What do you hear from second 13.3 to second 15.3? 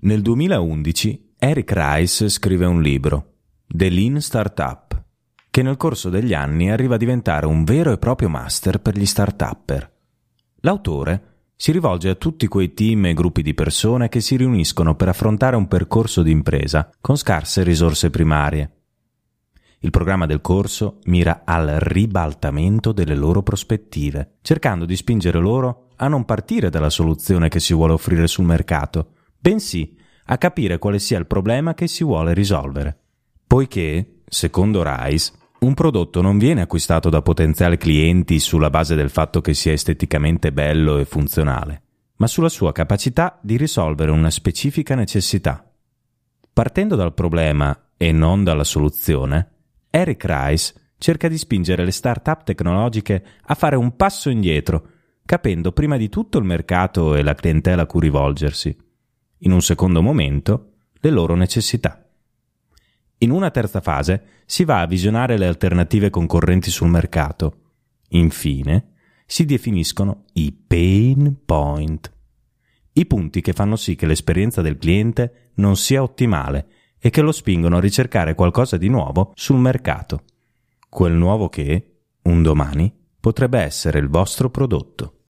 di persone che si riuniscono per